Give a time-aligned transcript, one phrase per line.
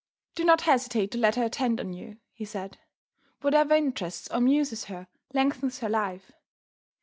[0.33, 2.79] "Do not hesitate to let her attend on you," he said.
[3.41, 6.31] "Whatever interests or amuses her, lengthens her life.